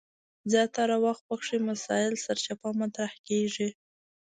[0.51, 3.69] زیاتره وخت پکې مسایل سرچپه مطرح کیږي.